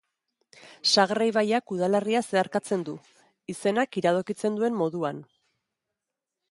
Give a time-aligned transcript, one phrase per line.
[0.91, 2.97] Segre ibaiak udalerria zeharkatzen du,
[3.55, 5.23] izenak iradokitzen duen moduan.